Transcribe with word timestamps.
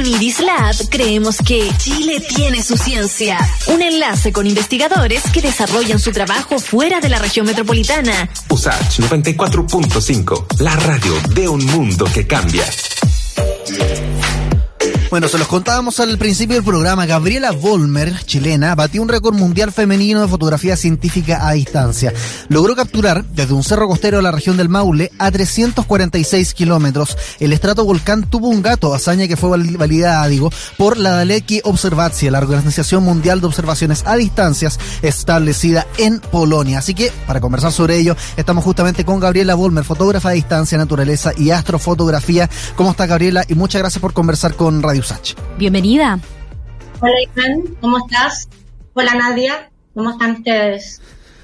Uniris 0.00 0.40
Lab 0.40 0.74
creemos 0.88 1.36
que 1.46 1.70
Chile 1.76 2.24
tiene 2.34 2.62
su 2.62 2.78
ciencia. 2.78 3.36
Un 3.66 3.82
enlace 3.82 4.32
con 4.32 4.46
investigadores 4.46 5.22
que 5.30 5.42
desarrollan 5.42 5.98
su 5.98 6.10
trabajo 6.10 6.58
fuera 6.58 7.00
de 7.00 7.10
la 7.10 7.18
región 7.18 7.44
metropolitana. 7.44 8.30
USACH 8.48 9.00
94.5, 9.00 10.60
la 10.60 10.74
radio 10.74 11.12
de 11.34 11.48
un 11.48 11.66
mundo 11.66 12.06
que 12.14 12.26
cambia. 12.26 12.64
Bueno, 15.10 15.26
se 15.26 15.38
los 15.38 15.48
contábamos 15.48 15.98
al 15.98 16.16
principio 16.18 16.54
del 16.54 16.64
programa. 16.64 17.04
Gabriela 17.04 17.50
Volmer, 17.50 18.24
chilena, 18.26 18.76
batió 18.76 19.02
un 19.02 19.08
récord 19.08 19.34
mundial 19.34 19.72
femenino 19.72 20.20
de 20.20 20.28
fotografía 20.28 20.76
científica 20.76 21.48
a 21.48 21.52
distancia. 21.54 22.12
Logró 22.48 22.76
capturar 22.76 23.24
desde 23.24 23.52
un 23.52 23.64
cerro 23.64 23.88
costero 23.88 24.18
de 24.18 24.22
la 24.22 24.30
región 24.30 24.56
del 24.56 24.68
Maule 24.68 25.10
a 25.18 25.32
346 25.32 26.54
kilómetros. 26.54 27.18
El 27.40 27.52
estrato 27.52 27.84
volcán 27.84 28.30
tuvo 28.30 28.46
un 28.46 28.62
gato, 28.62 28.94
hazaña 28.94 29.26
que 29.26 29.36
fue 29.36 29.50
validada, 29.50 30.28
digo, 30.28 30.52
por 30.78 30.96
la 30.96 31.10
Daleki 31.10 31.60
Observacja, 31.64 32.30
la 32.30 32.38
Organización 32.38 33.02
Mundial 33.02 33.40
de 33.40 33.48
Observaciones 33.48 34.04
a 34.06 34.14
Distancias 34.14 34.78
establecida 35.02 35.88
en 35.98 36.20
Polonia. 36.20 36.78
Así 36.78 36.94
que, 36.94 37.12
para 37.26 37.40
conversar 37.40 37.72
sobre 37.72 37.96
ello, 37.98 38.14
estamos 38.36 38.62
justamente 38.62 39.04
con 39.04 39.18
Gabriela 39.18 39.56
Volmer, 39.56 39.82
fotógrafa 39.82 40.28
a 40.28 40.32
distancia, 40.32 40.78
naturaleza 40.78 41.32
y 41.36 41.50
astrofotografía. 41.50 42.48
¿Cómo 42.76 42.92
está 42.92 43.06
Gabriela? 43.06 43.44
Y 43.48 43.56
muchas 43.56 43.80
gracias 43.80 44.00
por 44.00 44.12
conversar 44.12 44.54
con 44.54 44.80
Radio 44.80 44.99
Bienvenida. 45.56 46.18
Hola, 47.00 47.14
Iván, 47.22 47.76
¿cómo 47.80 47.98
estás? 47.98 48.48
Hola, 48.92 49.14
Nadia, 49.14 49.70
¿cómo 49.94 50.10
están 50.10 50.32
ustedes? 50.32 51.00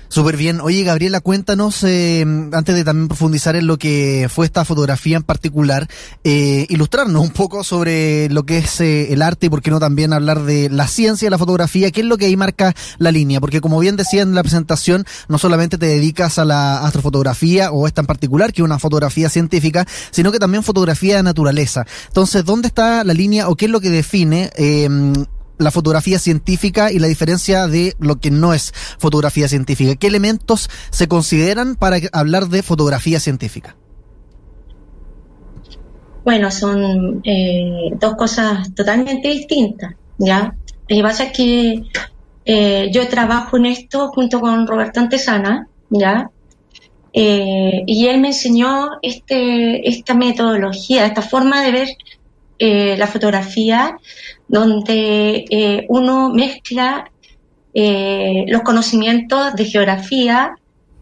Súper 0.09 0.37
bien. 0.37 0.61
Oye, 0.61 0.83
Gabriela, 0.85 1.21
cuéntanos, 1.21 1.83
eh, 1.83 2.25
antes 2.53 2.75
de 2.75 2.85
también 2.85 3.09
profundizar 3.09 3.57
en 3.57 3.67
lo 3.67 3.77
que 3.77 4.29
fue 4.33 4.47
esta 4.47 4.65
fotografía 4.65 5.17
en 5.17 5.23
particular, 5.25 5.89
eh, 6.25 6.67
ilustrarnos 6.69 7.23
un 7.23 7.31
poco 7.31 7.65
sobre 7.65 8.29
lo 8.31 8.47
que 8.47 8.59
es 8.59 8.81
eh, 8.81 9.13
el 9.13 9.23
arte 9.23 9.47
y 9.47 9.49
por 9.51 9.63
qué 9.63 9.71
no 9.71 9.81
también 9.81 10.13
hablar 10.13 10.43
de 10.45 10.71
la 10.71 10.87
ciencia 10.87 11.27
de 11.27 11.31
la 11.31 11.39
fotografía, 11.39 11.91
qué 11.91 12.01
es 12.01 12.07
lo 12.07 12.19
que 12.19 12.27
ahí 12.27 12.37
marca 12.37 12.75
la 12.99 13.11
línea, 13.11 13.41
porque 13.41 13.61
como 13.61 13.79
bien 13.81 13.97
decía 13.97 14.23
en 14.23 14.35
la 14.35 14.43
presentación, 14.43 15.05
no 15.29 15.39
solamente 15.39 15.77
te 15.77 15.87
dedicas 15.87 16.39
a 16.39 16.45
la 16.45 16.85
astrofotografía 16.87 17.73
o 17.73 17.87
esta 17.87 18.01
en 18.01 18.07
particular, 18.07 18.53
que 18.53 18.63
es 18.63 18.65
una 18.65 18.79
fotografía 18.79 19.29
científica, 19.29 19.87
sino 20.11 20.31
que 20.31 20.39
también 20.39 20.63
fotografía 20.63 21.17
de 21.17 21.23
naturaleza. 21.25 21.85
Entonces, 22.09 22.45
¿dónde 22.45 22.69
está 22.69 23.03
la 23.03 23.13
línea 23.13 23.49
o 23.49 23.57
qué 23.57 23.65
es 23.65 23.71
lo 23.71 23.81
que 23.81 23.91
define 23.91 24.51
la 25.59 25.71
fotografía 25.71 26.19
científica 26.19 26.93
y 26.93 26.99
la 26.99 27.07
diferencia 27.07 27.67
de 27.67 27.95
lo 27.99 28.17
que 28.17 28.31
no 28.31 28.55
es 28.55 28.73
fotografía 28.99 29.49
científica. 29.49 29.97
¿Qué 29.97 30.07
elementos 30.07 30.71
se 30.91 31.09
consideran 31.09 31.77
para 31.77 31.99
hablar 32.13 32.49
de 32.49 32.63
fotografía 32.63 33.21
científica? 33.21 33.77
Bueno, 36.25 36.51
son 36.51 37.21
eh, 37.25 37.91
dos 38.01 38.17
cosas 38.17 38.75
totalmente 38.75 39.29
distintas, 39.29 39.95
¿ya? 40.19 40.57
Lo 40.89 40.97
que 40.97 41.03
pasa 41.03 41.25
es 41.25 41.33
que 41.33 41.83
eh, 42.45 42.91
yo 42.93 43.09
trabajo 43.09 43.57
en 43.57 43.67
esto 43.67 44.09
junto 44.09 44.41
con 44.41 44.67
Roberto 44.67 45.01
Antesana, 45.01 45.69
¿ya? 45.89 46.31
Eh, 47.13 47.83
y 47.87 48.09
él 48.09 48.21
me 48.21 48.29
enseñó 48.29 48.91
este, 49.03 49.89
esta 49.89 50.15
metodología, 50.15 51.07
esta 51.07 51.23
forma 51.23 51.63
de 51.63 51.73
ver 51.73 51.89
la 52.59 53.07
fotografía 53.07 53.99
donde 54.49 55.45
eh, 55.51 55.87
uno 55.89 56.31
mezcla 56.31 57.11
eh, 57.75 58.45
los 58.49 58.63
conocimientos 58.63 59.55
de 59.55 59.65
geografía, 59.65 60.55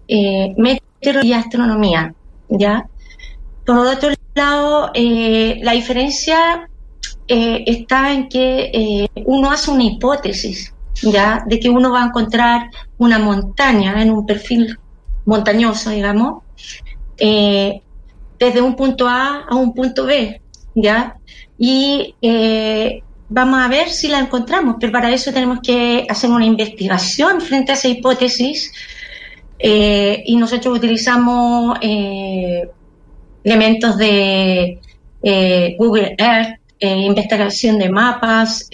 eh, 0.08 0.54
meteorología 0.56 1.36
y 1.36 1.40
astronomía, 1.40 2.14
¿ya? 2.48 2.88
Por 3.64 3.78
otro 3.78 4.10
lado, 4.34 4.90
la 4.94 5.72
diferencia 5.72 6.68
está 7.26 8.12
en 8.12 8.28
que 8.28 9.08
uno 9.24 9.50
hace 9.50 9.70
una 9.70 9.84
hipótesis, 9.84 10.74
¿ya? 11.02 11.44
De 11.46 11.60
que 11.60 11.70
uno 11.70 11.92
va 11.92 12.02
a 12.02 12.06
encontrar 12.06 12.70
una 12.98 13.18
montaña 13.18 14.02
en 14.02 14.10
un 14.10 14.26
perfil 14.26 14.78
montañoso, 15.24 15.90
digamos, 15.90 16.42
desde 17.16 18.60
un 18.60 18.76
punto 18.76 19.08
A 19.08 19.44
a 19.48 19.54
un 19.54 19.72
punto 19.72 20.04
B, 20.04 20.40
¿ya? 20.74 21.16
Y 21.58 22.14
vamos 23.28 23.60
a 23.60 23.68
ver 23.68 23.88
si 23.88 24.08
la 24.08 24.20
encontramos, 24.20 24.76
pero 24.78 24.92
para 24.92 25.12
eso 25.12 25.32
tenemos 25.32 25.60
que 25.60 26.06
hacer 26.08 26.30
una 26.30 26.44
investigación 26.44 27.40
frente 27.40 27.72
a 27.72 27.74
esa 27.74 27.88
hipótesis 27.88 28.72
eh, 29.58 30.22
y 30.26 30.36
nosotros 30.36 30.76
utilizamos 30.76 31.78
eh, 31.80 32.68
elementos 33.42 33.96
de 33.96 34.78
eh, 35.22 35.76
Google 35.78 36.14
Earth, 36.18 36.60
investigación 36.80 37.78
de 37.78 37.88
mapas, 37.88 38.68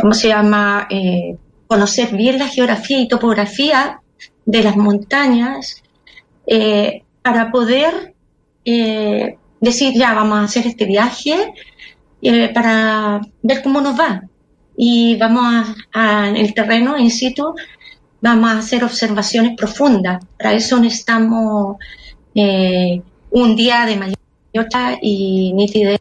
¿cómo 0.00 0.14
se 0.14 0.28
llama? 0.28 0.88
conocer 1.68 2.16
bien 2.16 2.40
la 2.40 2.48
geografía 2.48 2.98
y 2.98 3.06
topografía 3.06 4.00
de 4.44 4.62
las 4.64 4.76
montañas 4.76 5.80
para 7.22 7.52
poder 7.52 8.14
decir, 9.60 9.94
ya, 9.94 10.14
vamos 10.14 10.38
a 10.38 10.44
hacer 10.44 10.66
este 10.66 10.86
viaje 10.86 11.52
eh, 12.22 12.48
para 12.52 13.20
ver 13.42 13.62
cómo 13.62 13.80
nos 13.80 13.98
va. 13.98 14.22
Y 14.76 15.16
vamos 15.16 15.76
a, 15.92 16.28
en 16.28 16.36
el 16.36 16.54
terreno, 16.54 16.98
in 16.98 17.10
situ, 17.10 17.54
vamos 18.20 18.50
a 18.50 18.58
hacer 18.58 18.82
observaciones 18.84 19.56
profundas. 19.56 20.24
Para 20.38 20.54
eso 20.54 20.80
necesitamos 20.80 21.76
eh, 22.34 23.02
un 23.30 23.56
día 23.56 23.84
de 23.86 23.96
mayor 23.96 24.16
y 25.02 25.52
nitidez 25.52 26.00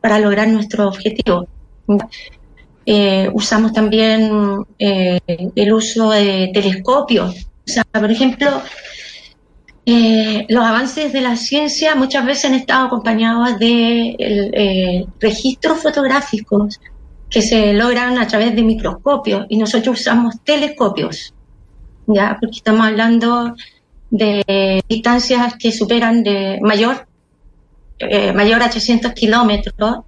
para 0.00 0.18
lograr 0.18 0.48
nuestro 0.48 0.88
objetivo. 0.88 1.48
Eh, 2.86 3.28
usamos 3.32 3.72
también 3.72 4.64
el 4.78 5.72
uso 5.72 6.10
de 6.10 6.50
telescopios. 6.52 7.34
O 7.66 7.72
sea, 7.72 7.84
por 7.84 8.10
ejemplo, 8.10 8.62
eh, 9.86 10.46
los 10.48 10.64
avances 10.64 11.12
de 11.12 11.20
la 11.22 11.36
ciencia 11.36 11.94
muchas 11.94 12.24
veces 12.26 12.44
han 12.46 12.54
estado 12.54 12.86
acompañados 12.86 13.58
de 13.58 14.14
eh, 14.18 15.06
registros 15.18 15.82
fotográficos 15.82 16.80
que 17.30 17.40
se 17.40 17.72
logran 17.72 18.18
a 18.18 18.26
través 18.26 18.54
de 18.54 18.62
microscopios 18.62 19.46
y 19.48 19.56
nosotros 19.56 20.00
usamos 20.00 20.34
telescopios, 20.44 21.32
ya 22.06 22.36
porque 22.40 22.56
estamos 22.56 22.86
hablando 22.86 23.54
de 24.10 24.82
distancias 24.88 25.54
que 25.58 25.72
superan 25.72 26.24
de 26.24 26.58
mayor 26.60 27.06
eh, 28.00 28.32
mayor 28.32 28.62
a 28.62 28.66
800 28.66 29.12
kilómetros 29.12 30.04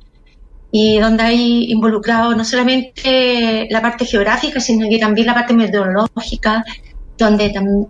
y 0.70 0.98
donde 0.98 1.22
hay 1.22 1.70
involucrado 1.70 2.34
no 2.34 2.44
solamente 2.44 3.68
la 3.70 3.80
parte 3.80 4.04
geográfica 4.04 4.60
sino 4.60 4.88
que 4.88 4.98
también 4.98 5.28
la 5.28 5.34
parte 5.34 5.54
meteorológica 5.54 6.64
donde 7.16 7.50
también 7.50 7.86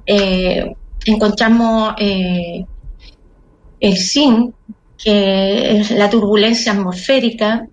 encontramos 1.07 1.95
eh, 1.99 2.65
el 3.81 3.97
SIN, 3.97 4.55
que 5.03 5.81
es 5.81 5.91
la 5.91 6.09
turbulencia 6.09 6.73
atmosférica. 6.73 7.67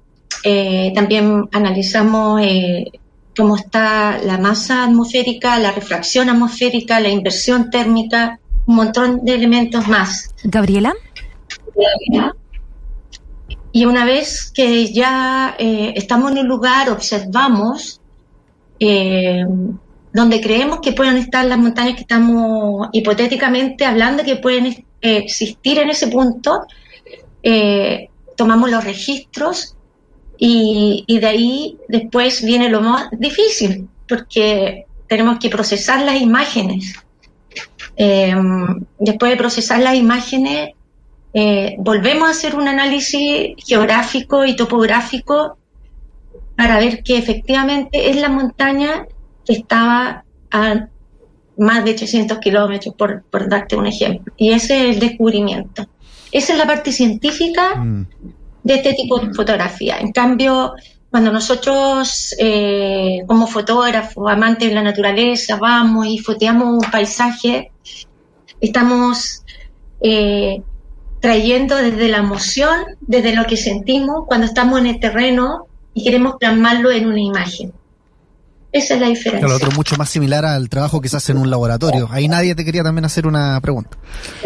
Eh, 0.43 0.91
también 0.95 1.47
analizamos 1.51 2.41
eh, 2.41 2.85
cómo 3.35 3.55
está 3.55 4.19
la 4.23 4.37
masa 4.37 4.85
atmosférica, 4.85 5.59
la 5.59 5.71
refracción 5.71 6.29
atmosférica, 6.29 6.99
la 6.99 7.09
inversión 7.09 7.69
térmica, 7.69 8.39
un 8.65 8.75
montón 8.75 9.23
de 9.23 9.35
elementos 9.35 9.87
más. 9.87 10.33
Gabriela. 10.43 10.93
Y 13.71 13.85
una 13.85 14.03
vez 14.03 14.51
que 14.51 14.91
ya 14.91 15.55
estamos 15.59 16.31
en 16.31 16.39
un 16.39 16.47
lugar, 16.47 16.89
observamos, 16.89 18.01
donde 20.13 20.41
creemos 20.41 20.79
que 20.81 20.93
pueden 20.93 21.17
estar 21.17 21.45
las 21.45 21.57
montañas 21.57 21.95
que 21.95 22.01
estamos 22.01 22.89
hipotéticamente 22.91 23.85
hablando 23.85 24.23
que 24.23 24.37
pueden 24.37 24.65
eh, 24.65 24.85
existir 25.01 25.77
en 25.79 25.89
ese 25.89 26.07
punto, 26.07 26.65
eh, 27.43 28.09
tomamos 28.35 28.69
los 28.71 28.83
registros 28.83 29.75
y, 30.37 31.05
de 31.07 31.27
ahí 31.27 31.77
después 31.87 32.43
viene 32.43 32.69
lo 32.69 32.81
más 32.81 33.09
difícil, 33.11 33.87
porque 34.07 34.85
tenemos 35.07 35.37
que 35.39 35.49
procesar 35.49 36.01
las 36.01 36.21
imágenes. 36.21 36.95
Em, 37.95 38.85
después 38.97 39.31
de 39.31 39.37
procesar 39.37 39.81
las 39.81 39.95
imágenes, 39.95 40.71
eh, 41.33 41.75
volvemos 41.79 42.29
a 42.29 42.31
hacer 42.31 42.55
un 42.55 42.67
análisis 42.67 43.55
geográfico 43.57 44.45
y 44.45 44.55
topográfico 44.55 45.57
para 46.55 46.79
ver 46.79 47.03
que 47.03 47.17
efectivamente 47.17 48.09
es 48.09 48.15
la 48.15 48.29
montaña 48.29 49.05
estaba 49.49 50.23
a 50.51 50.87
más 51.57 51.83
de 51.83 51.91
800 51.91 52.39
kilómetros, 52.39 52.95
por, 52.95 53.23
darte 53.49 53.75
un 53.75 53.85
ejemplo. 53.85 54.33
Y 54.37 54.51
ese 54.51 54.89
es 54.89 54.95
el 54.95 54.99
descubrimiento. 54.99 55.87
Esa 56.31 56.53
es 56.53 56.59
la 56.59 56.65
parte 56.65 56.91
científica 56.91 57.75
mm. 57.75 58.07
de 58.63 58.75
este 58.75 58.93
tipo 58.93 59.19
de 59.19 59.33
fotografía. 59.33 59.97
En 59.99 60.11
cambio, 60.11 60.73
cuando 61.09 61.31
nosotros, 61.31 62.33
eh, 62.39 63.23
como 63.27 63.47
fotógrafos, 63.47 64.31
amantes 64.31 64.69
de 64.69 64.75
la 64.75 64.83
naturaleza, 64.83 65.57
vamos 65.57 66.07
y 66.07 66.19
foteamos 66.19 66.85
un 66.85 66.91
paisaje, 66.91 67.71
estamos 68.61 69.43
eh, 70.01 70.61
trayendo 71.19 71.75
desde 71.75 72.07
la 72.07 72.17
emoción, 72.17 72.97
desde 73.01 73.35
lo 73.35 73.45
que 73.45 73.57
sentimos 73.57 74.25
cuando 74.27 74.45
estamos 74.45 74.79
en 74.79 74.85
el 74.85 74.99
terreno 74.99 75.65
y 75.93 76.03
queremos 76.03 76.35
plasmarlo 76.39 76.91
en 76.91 77.07
una 77.07 77.19
imagen. 77.19 77.73
Esa 78.71 78.93
es 78.93 79.01
la 79.01 79.07
diferencia. 79.07 79.47
Lo 79.47 79.55
otro 79.55 79.71
mucho 79.71 79.95
más 79.97 80.09
similar 80.09 80.45
al 80.45 80.69
trabajo 80.69 81.01
que 81.01 81.09
se 81.09 81.17
hace 81.17 81.31
en 81.31 81.39
un 81.39 81.49
laboratorio. 81.49 82.07
Ahí 82.11 82.27
nadie 82.27 82.53
te 82.53 82.63
quería 82.63 82.83
también 82.83 83.03
hacer 83.05 83.25
una 83.25 83.59
pregunta. 83.61 83.97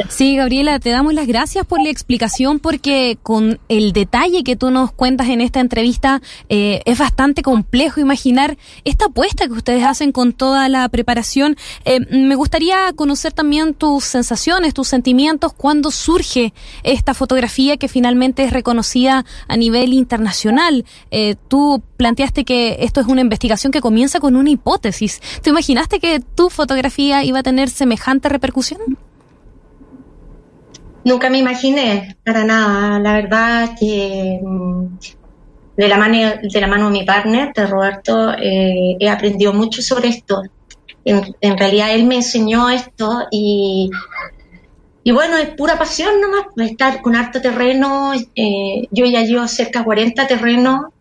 Sí, 0.08 0.38
Gabriela, 0.38 0.80
te 0.80 0.92
damos 0.92 1.14
las 1.14 1.28
gracias 1.28 1.66
por 1.66 1.82
la 1.82 1.90
explicación 1.90 2.60
porque 2.60 3.18
con 3.22 3.60
el 3.68 3.92
detalle 3.92 4.46
que 4.46 4.56
tú 4.56 4.72
nos 4.72 4.94
cuentas 4.94 5.28
en 5.28 5.42
esta 5.42 5.60
entrevista 5.60 6.22
eh, 6.48 6.82
es 6.86 6.98
bastante 6.98 7.42
complejo 7.42 8.00
imaginar 8.00 8.58
esta 8.86 9.06
apuesta 9.06 9.48
que 9.48 9.54
ustedes 9.54 9.84
hacen 9.84 10.14
con 10.14 10.32
toda 10.32 10.70
la 10.70 10.88
preparación. 10.88 11.58
Eh, 11.84 12.00
me 12.10 12.36
gustaría 12.36 12.94
conocer 12.96 13.34
también 13.34 13.74
tus 13.74 14.06
sensaciones, 14.06 14.74
tus 14.74 14.88
sentimientos 14.88 15.52
cuando 15.52 15.92
surge 15.92 16.54
esta 16.84 17.14
fotografía 17.14 17.76
que 17.76 17.90
finalmente 17.90 18.46
es 18.46 18.54
reconocida 18.54 19.26
a 19.50 19.58
nivel 19.58 19.92
internacional. 19.92 20.86
Eh, 21.12 21.36
tú 21.50 21.84
planteaste 21.98 22.44
que 22.44 22.78
esto 22.82 23.02
es 23.02 23.08
una 23.08 23.22
investigación 23.22 23.72
que 23.72 23.82
comienza 23.82 24.20
con 24.20 24.36
una 24.36 24.50
hipótesis. 24.50 25.22
¿Te 25.42 25.50
imaginaste 25.50 26.00
que 26.00 26.20
tu 26.20 26.50
fotografía 26.50 27.24
iba 27.24 27.40
a 27.40 27.44
tener 27.44 27.70
semejante 27.70 28.30
repercusión? 28.30 28.82
Nunca 31.06 31.30
me 31.30 31.38
imaginé, 31.38 32.16
para 32.24 32.46
nada. 32.46 33.00
La 33.00 33.14
verdad 33.14 33.76
que 33.78 34.40
mm, 34.42 34.86
de 35.76 35.88
la 35.88 35.98
mano 35.98 36.18
de, 36.42 36.62
la 36.62 36.68
mano 36.68 36.86
de 36.86 36.92
mi 36.92 37.04
partner, 37.04 37.52
de 37.54 37.68
Roberto, 37.68 38.34
eh, 38.34 38.96
he 39.00 39.10
aprendido 39.10 39.54
mucho 39.54 39.82
sobre 39.82 40.10
esto. 40.10 40.44
En, 41.06 41.58
realidad 41.58 41.94
él 41.94 42.06
me 42.06 42.16
enseñó 42.16 42.70
esto 42.70 43.28
y, 43.30 43.90
y 45.04 45.12
bueno, 45.12 45.36
es 45.38 45.50
pura 45.50 45.78
pasión 45.78 46.22
nomás, 46.22 46.46
estar 46.70 47.02
con 47.02 47.18
harto 47.18 47.42
terreno. 47.42 48.14
Eh, 48.36 48.88
yo 48.92 49.06
ya 49.06 49.24
llevo 49.24 49.46
cerca 49.50 49.80
de 49.80 49.86
40 49.86 50.28
terrenos 50.28 50.93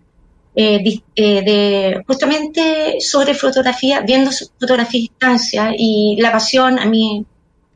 eh, 0.54 1.00
eh, 1.16 1.42
de, 1.42 2.04
justamente 2.06 2.96
sobre 3.00 3.34
fotografía, 3.34 4.00
viendo 4.00 4.30
fotografía 4.60 4.98
a 4.98 5.02
distancia 5.02 5.72
y 5.76 6.16
la 6.20 6.30
pasión 6.30 6.78
a 6.78 6.84
mí 6.84 7.24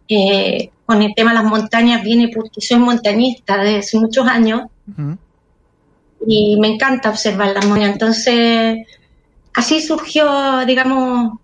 eh, 0.09 0.71
con 0.85 1.01
el 1.01 1.15
tema 1.15 1.31
de 1.31 1.37
las 1.37 1.45
montañas 1.45 2.03
viene 2.03 2.29
porque 2.29 2.61
soy 2.61 2.79
montañista 2.79 3.57
desde 3.57 3.79
hace 3.79 3.99
muchos 3.99 4.27
años 4.29 4.63
y 6.27 6.57
me 6.61 6.69
encanta 6.69 7.09
observar 7.09 7.55
las 7.55 7.65
montañas. 7.65 7.93
Entonces, 7.95 8.87
así 9.55 9.81
surgió, 9.81 10.65
digamos, 10.67 11.39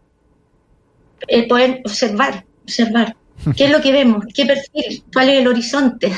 el 1.28 1.46
poder 1.46 1.81
observar, 1.85 2.44
observar. 2.62 3.17
¿Qué 3.56 3.64
es 3.64 3.70
lo 3.70 3.81
que 3.81 3.93
vemos? 3.93 4.25
¿Qué 4.35 4.44
perfil? 4.44 5.02
¿Cuál 5.11 5.31
es 5.31 5.40
el 5.40 5.49
horizonte? 5.49 6.12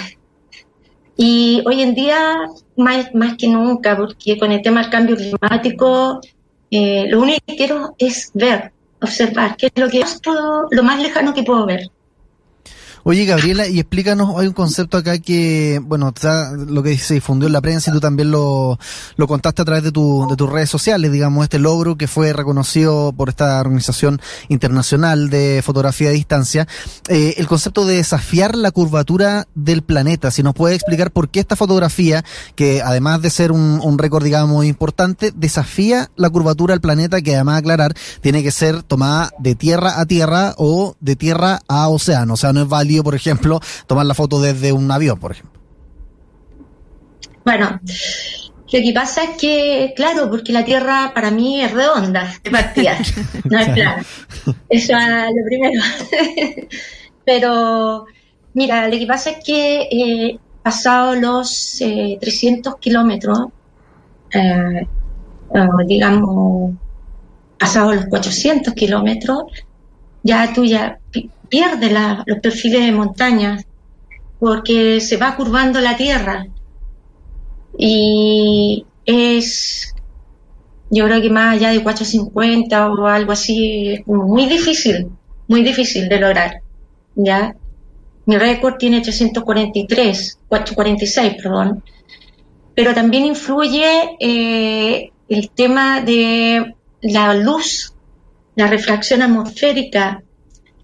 Y 1.16 1.62
hoy 1.66 1.82
en 1.82 1.94
día, 1.94 2.36
más, 2.76 3.14
más 3.14 3.36
que 3.36 3.48
nunca, 3.48 3.96
porque 3.96 4.38
con 4.38 4.50
el 4.50 4.62
tema 4.62 4.82
del 4.82 4.90
cambio 4.90 5.16
climático, 5.16 6.20
eh, 6.70 7.06
lo 7.08 7.20
único 7.20 7.38
que 7.46 7.56
quiero 7.56 7.94
es 7.98 8.30
ver, 8.34 8.72
observar, 9.00 9.56
qué 9.56 9.66
es 9.66 9.80
lo 9.80 9.88
que 9.88 10.02
lo 10.70 10.82
más 10.82 11.00
lejano 11.00 11.32
que 11.32 11.44
puedo 11.44 11.66
ver. 11.66 11.90
Oye, 13.06 13.26
Gabriela, 13.26 13.68
y 13.68 13.80
explícanos, 13.80 14.34
hay 14.38 14.46
un 14.46 14.54
concepto 14.54 14.96
acá 14.96 15.18
que, 15.18 15.78
bueno, 15.84 16.14
lo 16.68 16.82
que 16.82 16.96
se 16.96 17.12
difundió 17.12 17.48
en 17.48 17.52
la 17.52 17.60
prensa 17.60 17.90
y 17.90 17.92
tú 17.92 18.00
también 18.00 18.30
lo, 18.30 18.78
lo 19.16 19.26
contaste 19.26 19.60
a 19.60 19.64
través 19.66 19.84
de, 19.84 19.92
tu, 19.92 20.26
de 20.30 20.36
tus 20.36 20.50
redes 20.50 20.70
sociales, 20.70 21.12
digamos, 21.12 21.42
este 21.42 21.58
logro 21.58 21.96
que 21.96 22.08
fue 22.08 22.32
reconocido 22.32 23.12
por 23.12 23.28
esta 23.28 23.60
organización 23.60 24.22
internacional 24.48 25.28
de 25.28 25.60
fotografía 25.62 26.08
a 26.08 26.12
distancia, 26.12 26.66
eh, 27.10 27.34
el 27.36 27.46
concepto 27.46 27.84
de 27.84 27.96
desafiar 27.96 28.56
la 28.56 28.70
curvatura 28.70 29.48
del 29.54 29.82
planeta. 29.82 30.30
Si 30.30 30.42
nos 30.42 30.54
puede 30.54 30.74
explicar 30.74 31.10
por 31.10 31.28
qué 31.28 31.40
esta 31.40 31.56
fotografía, 31.56 32.24
que 32.54 32.80
además 32.80 33.20
de 33.20 33.28
ser 33.28 33.52
un, 33.52 33.80
un 33.82 33.98
récord, 33.98 34.24
digamos, 34.24 34.64
importante, 34.64 35.30
desafía 35.36 36.10
la 36.16 36.30
curvatura 36.30 36.72
del 36.72 36.80
planeta, 36.80 37.20
que 37.20 37.34
además 37.34 37.58
aclarar, 37.58 37.92
tiene 38.22 38.42
que 38.42 38.50
ser 38.50 38.82
tomada 38.82 39.30
de 39.38 39.54
tierra 39.54 40.00
a 40.00 40.06
tierra 40.06 40.54
o 40.56 40.96
de 41.00 41.16
tierra 41.16 41.60
a 41.68 41.88
océano, 41.88 42.32
o 42.32 42.36
sea, 42.38 42.54
no 42.54 42.62
es 42.62 42.68
válido 42.68 42.93
por 43.02 43.14
ejemplo, 43.14 43.60
tomar 43.86 44.06
la 44.06 44.14
foto 44.14 44.40
desde 44.40 44.72
un 44.72 44.90
avión, 44.90 45.18
por 45.18 45.32
ejemplo? 45.32 45.60
Bueno, 47.44 47.80
lo 48.74 48.80
que 48.80 48.92
pasa 48.92 49.22
es 49.22 49.30
que, 49.36 49.92
claro, 49.94 50.28
porque 50.28 50.52
la 50.52 50.64
Tierra 50.64 51.12
para 51.14 51.30
mí 51.30 51.60
es 51.60 51.70
redonda 51.70 52.34
de 52.42 52.50
partida, 52.50 52.98
no 53.44 53.58
es 53.58 53.68
plana. 53.68 54.04
Eso 54.68 54.96
es 54.96 55.26
lo 55.26 55.44
primero. 55.46 55.82
Pero, 57.24 58.06
mira, 58.54 58.88
lo 58.88 58.98
que 58.98 59.06
pasa 59.06 59.30
es 59.30 59.44
que 59.44 59.82
eh, 59.82 60.38
pasado 60.62 61.14
los 61.14 61.76
300 61.78 62.72
eh, 62.72 62.76
kilómetros, 62.80 63.38
eh, 64.32 64.86
digamos, 65.86 66.74
pasado 67.58 67.92
los 67.92 68.06
400 68.06 68.74
kilómetros, 68.74 69.44
ya 70.24 70.52
tú 70.52 70.64
ya 70.64 70.98
los 72.26 72.38
perfiles 72.40 72.80
de 72.80 72.90
montaña 72.90 73.58
porque 74.40 75.00
se 75.00 75.16
va 75.16 75.36
curvando 75.36 75.80
la 75.80 75.96
tierra. 75.96 76.46
Y 77.78 78.84
es 79.06 79.94
yo 80.90 81.04
creo 81.06 81.22
que 81.22 81.30
más 81.30 81.56
allá 81.56 81.70
de 81.70 81.82
450 81.82 82.90
o 82.90 83.06
algo 83.06 83.32
así 83.32 83.92
es 83.92 84.06
muy 84.06 84.46
difícil 84.46 85.08
muy 85.48 85.62
difícil 85.62 86.08
de 86.08 86.20
lograr 86.20 86.62
ya 87.16 87.54
mi 88.26 88.38
récord 88.38 88.76
tiene 88.76 89.00
343 89.00 90.38
446 90.48 91.42
perdón. 91.42 91.82
Pero 92.74 92.94
también 92.94 93.24
influye 93.24 94.16
eh, 94.18 95.10
el 95.28 95.50
tema 95.50 96.00
de 96.00 96.74
la 97.02 97.34
luz 97.34 97.93
la 98.56 98.66
refracción 98.66 99.22
atmosférica 99.22 100.22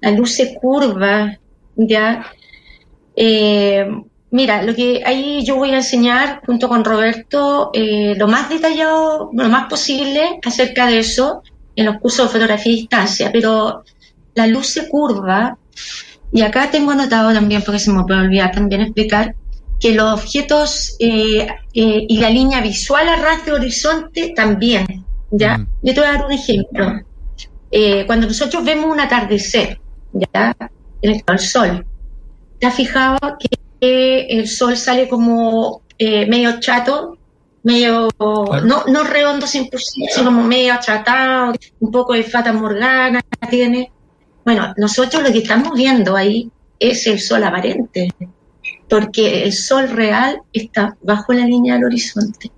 la 0.00 0.10
luz 0.12 0.32
se 0.32 0.54
curva, 0.54 1.38
¿ya? 1.76 2.26
Eh, 3.14 3.86
mira, 4.30 4.62
lo 4.62 4.74
que 4.74 5.02
ahí 5.04 5.44
yo 5.44 5.56
voy 5.56 5.70
a 5.70 5.76
enseñar 5.76 6.40
junto 6.46 6.68
con 6.68 6.84
Roberto 6.84 7.70
eh, 7.74 8.14
lo 8.16 8.26
más 8.26 8.48
detallado, 8.48 9.30
lo 9.32 9.48
más 9.48 9.68
posible 9.68 10.40
acerca 10.44 10.86
de 10.86 11.00
eso 11.00 11.42
en 11.76 11.86
los 11.86 11.98
cursos 11.98 12.26
de 12.26 12.32
fotografía 12.32 12.72
y 12.72 12.76
distancia, 12.76 13.30
pero 13.32 13.84
la 14.34 14.46
luz 14.46 14.68
se 14.68 14.88
curva 14.88 15.58
y 16.32 16.42
acá 16.42 16.70
tengo 16.70 16.92
anotado 16.92 17.32
también, 17.32 17.62
porque 17.62 17.80
se 17.80 17.92
me 17.92 18.04
puede 18.04 18.20
olvidar 18.20 18.52
también 18.52 18.82
explicar, 18.82 19.34
que 19.80 19.94
los 19.94 20.20
objetos 20.20 20.94
eh, 20.98 21.46
y 21.72 22.18
la 22.18 22.30
línea 22.30 22.60
visual 22.60 23.08
a 23.08 23.16
ras 23.16 23.44
de 23.46 23.52
horizonte 23.52 24.32
también, 24.36 25.04
¿ya? 25.30 25.66
Yo 25.82 25.94
te 25.94 26.00
voy 26.00 26.08
a 26.08 26.12
dar 26.12 26.26
un 26.26 26.32
ejemplo. 26.32 27.00
Cuando 28.06 28.26
nosotros 28.26 28.64
vemos 28.64 28.90
un 28.90 29.00
atardecer, 29.00 29.80
ya 30.12 30.56
en 31.02 31.22
el 31.26 31.38
sol. 31.38 31.86
¿Te 32.58 32.66
has 32.66 32.74
fijado 32.74 33.18
que 33.80 34.26
el 34.28 34.48
sol 34.48 34.76
sale 34.76 35.08
como 35.08 35.82
eh, 35.98 36.26
medio 36.26 36.60
chato, 36.60 37.16
medio, 37.62 38.08
no, 38.18 38.84
no 38.86 39.04
redondo 39.04 39.46
100%, 39.46 39.78
sino 39.78 40.24
como 40.24 40.42
medio 40.42 40.74
achatado, 40.74 41.54
un 41.80 41.90
poco 41.90 42.14
de 42.14 42.24
fata 42.24 42.52
morgana 42.52 43.22
tiene? 43.48 43.90
Bueno, 44.44 44.74
nosotros 44.76 45.22
lo 45.22 45.32
que 45.32 45.38
estamos 45.38 45.72
viendo 45.74 46.16
ahí 46.16 46.50
es 46.78 47.06
el 47.06 47.20
sol 47.20 47.44
aparente, 47.44 48.08
porque 48.88 49.44
el 49.44 49.52
sol 49.52 49.88
real 49.88 50.40
está 50.52 50.96
bajo 51.02 51.32
la 51.32 51.46
línea 51.46 51.74
del 51.74 51.84
horizonte. 51.84 52.50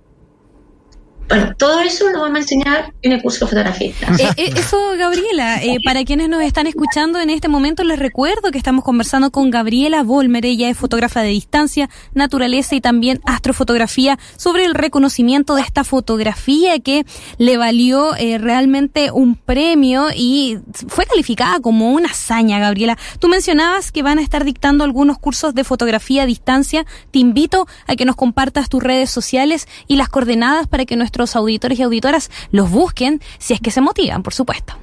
Bueno, 1.27 1.53
todo 1.57 1.79
eso 1.79 2.09
lo 2.09 2.21
vamos 2.21 2.35
a 2.35 2.41
enseñar 2.41 2.93
en 3.01 3.13
el 3.13 3.21
curso 3.21 3.45
de 3.45 3.49
fotografía. 3.49 3.93
Eh, 4.23 4.29
eh, 4.37 4.53
eso, 4.55 4.77
Gabriela, 4.97 5.63
eh, 5.63 5.79
para 5.83 6.05
quienes 6.05 6.29
nos 6.29 6.43
están 6.43 6.67
escuchando 6.67 7.19
en 7.19 7.29
este 7.29 7.47
momento, 7.47 7.83
les 7.83 7.97
recuerdo 7.97 8.51
que 8.51 8.57
estamos 8.57 8.83
conversando 8.83 9.31
con 9.31 9.49
Gabriela 9.49 10.03
Volmer, 10.03 10.45
ella 10.45 10.69
es 10.69 10.77
fotógrafa 10.77 11.21
de 11.21 11.29
distancia, 11.29 11.89
naturaleza 12.13 12.75
y 12.75 12.81
también 12.81 13.19
astrofotografía, 13.25 14.19
sobre 14.37 14.65
el 14.65 14.75
reconocimiento 14.75 15.55
de 15.55 15.61
esta 15.61 15.83
fotografía 15.83 16.79
que 16.79 17.05
le 17.37 17.57
valió 17.57 18.11
realmente 18.39 19.11
un 19.11 19.35
premio 19.35 20.07
y 20.15 20.59
fue 20.87 21.05
calificada 21.05 21.59
como 21.59 21.91
una 21.91 22.09
hazaña, 22.09 22.59
Gabriela. 22.59 22.97
Tú 23.19 23.27
mencionabas 23.27 23.91
que 23.91 24.03
van 24.03 24.19
a 24.19 24.21
estar 24.21 24.45
dictando 24.45 24.83
algunos 24.83 25.17
cursos 25.17 25.55
de 25.55 25.63
fotografía 25.63 26.23
a 26.23 26.25
distancia. 26.25 26.85
Te 27.11 27.19
invito 27.19 27.67
a 27.87 27.95
que 27.95 28.05
nos 28.05 28.15
compartas 28.15 28.69
tus 28.69 28.83
redes 28.83 29.09
sociales 29.09 29.67
y 29.87 29.95
las 29.95 30.09
coordenadas 30.09 30.67
para 30.67 30.85
que 30.85 30.95
nuestros 30.95 31.12
auditores 31.35 31.79
y 31.79 31.83
auditoras 31.83 32.29
los 32.51 32.69
busquen 32.69 33.21
si 33.37 33.53
es 33.53 33.59
que 33.59 33.71
se 33.71 33.81
motivan, 33.81 34.23
por 34.23 34.33
supuesto. 34.33 34.73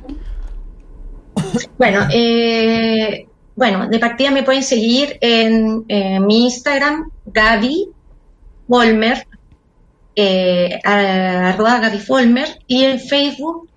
Bueno, 1.79 2.07
eh, 2.13 3.27
bueno, 3.57 3.89
de 3.89 3.99
partida 3.99 4.31
me 4.31 4.43
pueden 4.43 4.63
seguir 4.63 5.19
en, 5.21 5.85
mi 6.27 6.45
Instagram, 6.45 7.11
Gaby 7.27 7.89
Volmer, 8.67 9.27
eh, 10.17 10.79
arroba 10.85 11.79
Gaby 11.81 11.99
Folmer, 11.99 12.59
y 12.67 12.85
en 12.85 13.01
Facebook, 13.01 13.69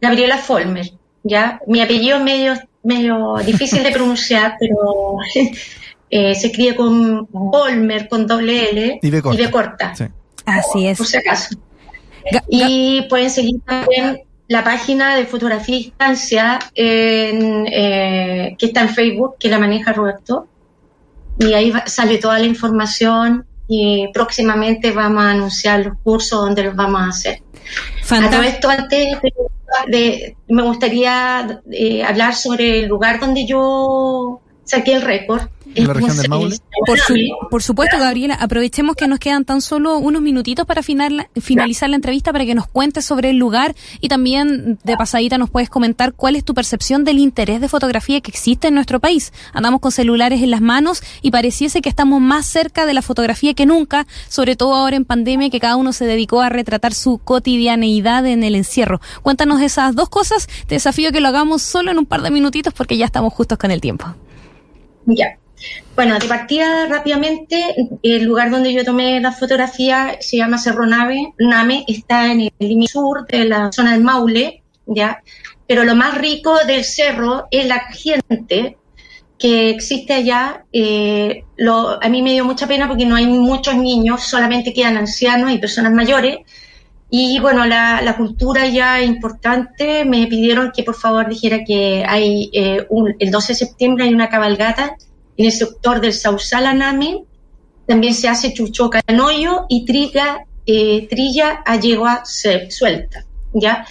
Gabriela 0.00 0.38
Folmer. 0.38 0.90
¿ya? 1.22 1.60
Mi 1.66 1.80
apellido 1.80 2.18
es 2.18 2.22
medio, 2.22 2.54
medio 2.82 3.36
difícil 3.44 3.82
de 3.82 3.90
pronunciar, 3.90 4.56
pero 4.58 5.16
Eh, 6.10 6.34
se 6.34 6.48
escribe 6.48 6.74
con 6.74 7.28
Volmer, 7.30 8.08
con 8.08 8.26
doble 8.26 8.70
L 8.70 8.98
y 9.00 9.10
B 9.10 9.22
corta. 9.22 9.40
Y 9.40 9.44
B 9.44 9.50
corta. 9.50 9.94
Sí. 9.94 10.04
Así 10.44 10.86
es. 10.88 10.98
Por 10.98 11.06
si 11.06 11.16
acaso. 11.16 11.56
Y 12.48 13.02
pueden 13.08 13.30
seguir 13.30 13.60
también 13.64 14.20
la 14.48 14.64
página 14.64 15.16
de 15.16 15.26
fotografía 15.26 15.76
a 15.76 15.78
distancia 15.78 16.58
en, 16.74 17.66
eh, 17.66 18.56
que 18.58 18.66
está 18.66 18.82
en 18.82 18.88
Facebook, 18.90 19.36
que 19.38 19.48
la 19.48 19.58
maneja 19.58 19.92
Roberto. 19.92 20.46
Y 21.38 21.52
ahí 21.54 21.70
va- 21.70 21.86
sale 21.86 22.18
toda 22.18 22.38
la 22.38 22.46
información 22.46 23.46
y 23.68 24.08
próximamente 24.12 24.90
vamos 24.90 25.22
a 25.22 25.30
anunciar 25.30 25.86
los 25.86 25.96
cursos 26.02 26.40
donde 26.40 26.64
los 26.64 26.74
vamos 26.76 27.00
a 27.02 27.08
hacer. 27.08 27.34
A 27.36 27.40
todo 27.40 28.18
Fantástico. 28.20 28.42
esto, 28.42 28.68
antes 28.70 29.06
de, 29.22 29.32
de- 29.86 30.36
me 30.48 30.62
gustaría 30.62 31.60
eh, 31.70 32.02
hablar 32.02 32.34
sobre 32.34 32.80
el 32.80 32.86
lugar 32.88 33.20
donde 33.20 33.46
yo 33.46 34.40
saqué 34.70 34.94
el 34.94 35.02
récord. 35.02 35.42
¿En 35.72 35.86
la 35.86 35.92
Es 35.92 35.98
región 35.98 36.16
del 36.16 36.28
Maule? 36.28 36.54
es- 36.56 36.62
Por, 36.84 36.98
su- 36.98 37.14
por 37.48 37.62
supuesto, 37.62 37.96
Gabriela, 37.96 38.34
aprovechemos 38.34 38.96
que 38.96 39.06
nos 39.06 39.20
quedan 39.20 39.44
tan 39.44 39.60
solo 39.60 39.98
unos 39.98 40.20
minutitos 40.20 40.66
para 40.66 40.82
final- 40.82 41.28
finalizar 41.40 41.88
la 41.88 41.94
entrevista 41.94 42.32
para 42.32 42.44
que 42.44 42.56
nos 42.56 42.66
cuentes 42.66 43.04
sobre 43.04 43.30
el 43.30 43.36
lugar 43.36 43.76
y 44.00 44.08
también 44.08 44.80
de 44.82 44.96
pasadita 44.96 45.38
nos 45.38 45.48
puedes 45.48 45.70
comentar 45.70 46.12
cuál 46.12 46.34
es 46.34 46.44
tu 46.44 46.54
percepción 46.54 47.04
del 47.04 47.18
interés 47.20 47.60
de 47.60 47.68
fotografía 47.68 48.20
que 48.20 48.32
existe 48.32 48.66
en 48.66 48.74
nuestro 48.74 48.98
país. 48.98 49.32
Andamos 49.52 49.78
con 49.80 49.92
celulares 49.92 50.42
en 50.42 50.50
las 50.50 50.60
manos 50.60 51.04
y 51.22 51.30
pareciese 51.30 51.82
que 51.82 51.88
estamos 51.88 52.20
más 52.20 52.46
cerca 52.46 52.84
de 52.84 52.94
la 52.94 53.02
fotografía 53.02 53.54
que 53.54 53.64
nunca, 53.66 54.08
sobre 54.28 54.56
todo 54.56 54.74
ahora 54.74 54.96
en 54.96 55.04
pandemia 55.04 55.50
que 55.50 55.60
cada 55.60 55.76
uno 55.76 55.92
se 55.92 56.04
dedicó 56.04 56.40
a 56.40 56.48
retratar 56.48 56.94
su 56.94 57.18
cotidianeidad 57.18 58.26
en 58.26 58.42
el 58.42 58.56
encierro. 58.56 59.00
Cuéntanos 59.22 59.60
esas 59.60 59.94
dos 59.94 60.08
cosas, 60.08 60.48
te 60.66 60.74
desafío 60.74 61.12
que 61.12 61.20
lo 61.20 61.28
hagamos 61.28 61.62
solo 61.62 61.92
en 61.92 61.98
un 61.98 62.06
par 62.06 62.22
de 62.22 62.32
minutitos 62.32 62.72
porque 62.74 62.96
ya 62.96 63.04
estamos 63.04 63.32
justos 63.32 63.56
con 63.58 63.70
el 63.70 63.80
tiempo. 63.80 64.06
Ya. 65.06 65.38
Bueno, 65.94 66.18
de 66.18 66.26
partida 66.26 66.86
rápidamente, 66.86 67.74
el 68.02 68.24
lugar 68.24 68.50
donde 68.50 68.72
yo 68.72 68.84
tomé 68.84 69.20
la 69.20 69.32
fotografía 69.32 70.16
se 70.20 70.38
llama 70.38 70.56
Cerro 70.56 70.86
Nave, 70.86 71.34
Name, 71.38 71.84
está 71.86 72.32
en 72.32 72.40
el 72.40 72.52
límite 72.58 72.92
sur 72.92 73.26
de 73.26 73.44
la 73.44 73.70
zona 73.70 73.92
del 73.92 74.02
Maule, 74.02 74.62
¿ya? 74.86 75.22
Pero 75.66 75.84
lo 75.84 75.94
más 75.94 76.16
rico 76.16 76.56
del 76.66 76.84
cerro 76.84 77.46
es 77.50 77.66
la 77.66 77.80
gente 77.92 78.78
que 79.38 79.70
existe 79.70 80.14
allá. 80.14 80.64
eh, 80.72 81.44
a 82.00 82.08
mí 82.08 82.22
me 82.22 82.32
dio 82.32 82.44
mucha 82.44 82.66
pena 82.66 82.88
porque 82.88 83.06
no 83.06 83.16
hay 83.16 83.26
muchos 83.26 83.74
niños, 83.76 84.22
solamente 84.22 84.72
quedan 84.72 84.96
ancianos 84.96 85.50
y 85.52 85.58
personas 85.58 85.92
mayores. 85.92 86.38
Y 87.10 87.40
bueno, 87.40 87.66
la, 87.66 88.14
cultura 88.16 88.66
ya 88.68 89.02
importante, 89.02 90.04
me 90.04 90.28
pidieron 90.28 90.70
que 90.70 90.84
por 90.84 90.94
favor 90.94 91.28
dijera 91.28 91.64
que 91.64 92.04
hay 92.06 92.50
eh, 92.52 92.86
el 93.18 93.30
12 93.30 93.52
de 93.52 93.58
septiembre 93.58 94.04
hay 94.04 94.14
una 94.14 94.28
cabalgata 94.28 94.96
en 95.36 95.46
el 95.46 95.52
sector 95.52 96.00
del 96.00 96.12
Sausal 96.12 96.66
Aname, 96.66 97.24
también 97.86 98.14
se 98.14 98.28
hace 98.28 98.52
chuchoca 98.52 99.00
en 99.06 99.20
hoyo 99.20 99.64
y 99.68 99.84
triga, 99.84 100.44
eh, 100.66 101.08
trilla 101.08 101.62
a 101.66 101.76
yegua 101.76 102.22
suelta, 102.24 103.24
¿ya? 103.54 103.84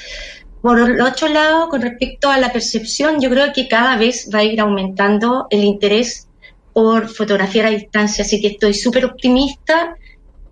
Por 0.62 0.80
el 0.80 1.02
otro 1.02 1.28
lado, 1.28 1.68
con 1.68 1.82
respecto 1.82 2.30
a 2.30 2.38
la 2.38 2.54
percepción, 2.54 3.20
yo 3.20 3.30
creo 3.30 3.52
que 3.52 3.68
cada 3.68 3.98
vez 3.98 4.30
va 4.34 4.40
a 4.40 4.44
ir 4.44 4.62
aumentando 4.62 5.48
el 5.50 5.64
interés 5.64 6.28
por 6.72 7.10
fotografiar 7.10 7.66
a 7.66 7.72
distancia, 7.72 8.24
así 8.24 8.40
que 8.40 8.48
estoy 8.48 8.74
súper 8.74 9.06
optimista 9.06 9.96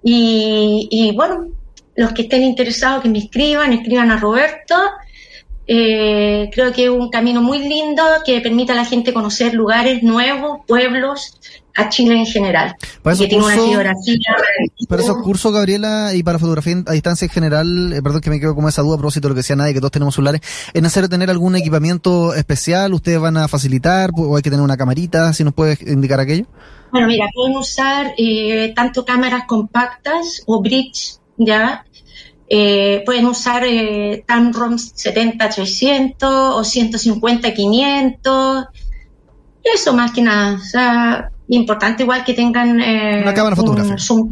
y, 0.04 0.88
y 0.90 1.16
bueno, 1.16 1.52
los 1.98 2.14
que 2.14 2.22
estén 2.22 2.44
interesados 2.44 3.02
que 3.04 3.10
me 3.10 3.20
escriban, 3.20 3.74
escriban 3.74 4.10
a 4.12 4.18
Roberto. 4.18 4.76
Eh, 5.70 6.50
creo 6.54 6.72
que 6.72 6.86
es 6.86 6.90
un 6.90 7.10
camino 7.10 7.42
muy 7.42 7.60
lindo 7.60 8.02
que 8.26 8.40
permite 8.40 8.72
a 8.72 8.76
la 8.76 8.86
gente 8.86 9.12
conocer 9.14 9.54
lugares 9.54 10.02
nuevos, 10.02 10.60
pueblos, 10.66 11.38
a 11.76 11.90
Chile 11.90 12.16
en 12.16 12.26
general. 12.26 12.76
Para 13.04 13.16
Y 13.16 13.20
que 13.20 13.26
esos 13.26 13.30
tiene 13.30 13.44
una 13.46 13.54
cursos- 13.56 13.70
geografía. 13.70 14.36
Para 14.88 15.02
esos 15.02 15.18
cursos, 15.22 15.52
Gabriela, 15.54 16.12
y 16.16 16.24
para 16.24 16.40
fotografía 16.40 16.78
a 16.86 16.94
distancia 16.94 17.26
en 17.26 17.32
general, 17.32 17.94
eh, 17.94 18.02
perdón 18.02 18.22
que 18.22 18.30
me 18.30 18.40
quedo 18.40 18.56
con 18.56 18.68
esa 18.68 18.82
duda 18.82 18.96
a 18.96 18.98
propósito 18.98 19.28
de 19.28 19.30
lo 19.30 19.36
que 19.36 19.40
decía 19.40 19.56
nadie, 19.58 19.74
que 19.74 19.80
todos 19.82 19.92
tenemos 19.92 20.16
celulares, 20.16 20.42
¿es 20.74 20.82
necesario 20.82 21.10
tener 21.10 21.30
algún 21.30 21.56
equipamiento 21.58 22.34
especial? 22.34 22.94
¿Ustedes 22.94 23.20
van 23.20 23.36
a 23.38 23.48
facilitar? 23.50 24.12
¿O 24.16 24.38
hay 24.38 24.42
que 24.42 24.50
tener 24.50 24.64
una 24.64 24.78
camarita? 24.78 25.34
Si 25.34 25.44
nos 25.44 25.54
puedes 25.54 25.82
indicar 25.82 26.20
aquello. 26.22 26.46
Bueno, 26.92 27.08
mira, 27.08 27.26
pueden 27.36 27.58
usar 27.58 28.14
eh, 28.18 28.72
tanto 28.74 29.04
cámaras 29.04 29.44
compactas 29.46 30.42
o 30.48 30.62
bridge, 30.62 31.18
¿ya? 31.38 31.86
Eh, 32.50 33.04
pueden 33.06 33.26
usar 33.26 33.64
eh, 33.66 34.24
Tamron 34.26 34.78
70-300 34.78 36.16
o 36.24 36.62
150-500. 36.62 38.68
Eso 39.64 39.94
más 39.94 40.12
que 40.12 40.22
nada. 40.22 40.56
O 40.56 40.60
sea, 40.60 41.32
importante 41.50 42.04
igual 42.04 42.24
que 42.24 42.34
tengan 42.34 42.80
eh, 42.80 43.22
Una 43.24 43.34
cámara 43.34 43.56
un 43.56 43.62
fotográfica. 43.62 43.98
zoom. 43.98 44.30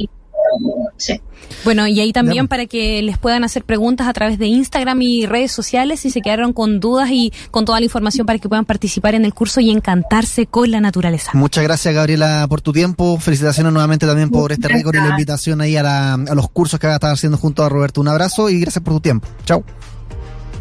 Sí. 0.97 1.19
Bueno, 1.63 1.85
y 1.87 1.99
ahí 1.99 2.11
también 2.11 2.47
para 2.47 2.65
que 2.65 3.01
les 3.03 3.17
puedan 3.19 3.43
hacer 3.43 3.63
preguntas 3.63 4.07
a 4.07 4.13
través 4.13 4.39
de 4.39 4.47
Instagram 4.47 4.99
y 5.01 5.25
redes 5.27 5.51
sociales 5.51 5.99
si 5.99 6.09
se 6.09 6.21
quedaron 6.21 6.53
con 6.53 6.79
dudas 6.79 7.09
y 7.11 7.31
con 7.51 7.65
toda 7.65 7.79
la 7.79 7.85
información 7.85 8.25
para 8.25 8.39
que 8.39 8.49
puedan 8.49 8.65
participar 8.65 9.13
en 9.15 9.25
el 9.25 9.33
curso 9.33 9.61
y 9.61 9.69
encantarse 9.69 10.47
con 10.47 10.71
la 10.71 10.81
naturaleza. 10.81 11.31
Muchas 11.35 11.63
gracias, 11.63 11.93
Gabriela, 11.93 12.45
por 12.49 12.61
tu 12.61 12.71
tiempo. 12.73 13.19
Felicitaciones 13.19 13.71
nuevamente 13.73 14.07
también 14.07 14.29
por 14.31 14.51
este 14.51 14.67
récord 14.67 14.95
y 14.95 14.99
la 14.99 15.09
invitación 15.09 15.61
ahí 15.61 15.75
a, 15.77 15.83
la- 15.83 16.13
a 16.13 16.35
los 16.35 16.49
cursos 16.49 16.79
que 16.79 16.87
vas 16.87 16.93
a 16.93 16.97
estar 16.97 17.11
haciendo 17.13 17.37
junto 17.37 17.63
a 17.63 17.69
Roberto. 17.69 18.01
Un 18.01 18.07
abrazo 18.07 18.49
y 18.49 18.59
gracias 18.59 18.83
por 18.83 18.93
tu 18.95 18.99
tiempo. 19.01 19.27
Chao. 19.45 19.63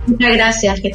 Muchas 0.07 0.33
gracias. 0.35 0.81